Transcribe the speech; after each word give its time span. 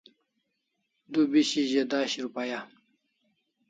Du 1.11 1.21
bishi 1.31 1.61
ze 1.69 1.81
dash 1.91 2.15
rupaya 2.23 2.59